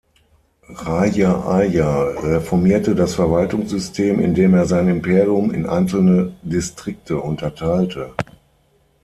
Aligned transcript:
Rajaraja 0.73 2.01
reformierte 2.23 2.95
das 2.95 3.13
Verwaltungssystem, 3.13 4.19
indem 4.19 4.55
er 4.55 4.65
sein 4.65 4.87
Imperium 4.87 5.51
in 5.53 5.67
einzelne 5.69 6.33
Distrikte 6.41 7.19
unterteilte. 7.19 8.11